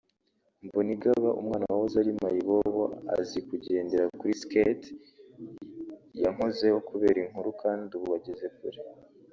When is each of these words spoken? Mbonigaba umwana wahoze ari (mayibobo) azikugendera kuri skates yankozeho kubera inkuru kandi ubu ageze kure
Mbonigaba 0.65 1.29
umwana 1.39 1.65
wahoze 1.71 1.95
ari 2.03 2.11
(mayibobo) 2.21 2.83
azikugendera 3.17 4.05
kuri 4.19 4.33
skates 4.41 4.87
yankozeho 6.21 6.77
kubera 6.89 7.17
inkuru 7.25 7.49
kandi 7.61 7.89
ubu 7.97 8.09
ageze 8.17 8.47
kure 8.57 8.79